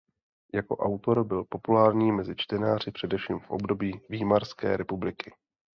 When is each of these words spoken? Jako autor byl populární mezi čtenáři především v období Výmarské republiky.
Jako 0.53 0.77
autor 0.77 1.23
byl 1.23 1.43
populární 1.43 2.11
mezi 2.11 2.35
čtenáři 2.37 2.91
především 2.91 3.39
v 3.39 3.49
období 3.49 4.01
Výmarské 4.09 4.77
republiky. 4.77 5.33